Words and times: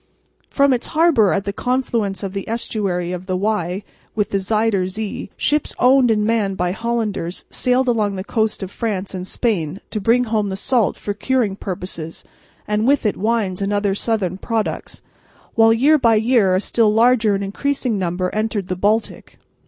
From 0.49 0.73
its 0.73 0.87
harbour 0.97 1.31
at 1.31 1.45
the 1.45 1.53
confluence 1.53 2.23
of 2.23 2.33
the 2.33 2.49
estuary 2.49 3.11
of 3.11 3.27
the 3.27 3.37
Y 3.37 3.83
with 4.15 4.31
the 4.31 4.39
Zuyder 4.39 4.87
Zee 4.87 5.29
ships 5.37 5.75
owned 5.77 6.09
and 6.09 6.25
manned 6.25 6.57
by 6.57 6.71
Hollanders 6.71 7.45
sailed 7.51 7.87
along 7.87 8.15
the 8.15 8.23
coasts 8.23 8.63
of 8.63 8.71
France 8.71 9.13
and 9.13 9.27
Spain 9.27 9.79
to 9.91 10.01
bring 10.01 10.23
home 10.23 10.49
the 10.49 10.55
salt 10.55 10.97
for 10.97 11.13
curing 11.13 11.55
purposes 11.55 12.23
and 12.67 12.87
with 12.87 13.05
it 13.05 13.15
wines 13.15 13.61
and 13.61 13.71
other 13.71 13.93
southern 13.93 14.39
products, 14.39 15.03
while 15.53 15.71
year 15.71 15.99
by 15.99 16.15
year 16.15 16.55
a 16.55 16.61
still 16.61 16.91
larger 16.91 17.35
and 17.35 17.43
increasing 17.43 17.99
number 17.99 18.33
entered 18.33 18.69
the 18.69 18.75
Baltic. 18.75 19.37